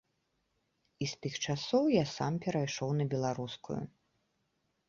[1.05, 3.79] І з тых часоў я сам перайшоў на беларускую.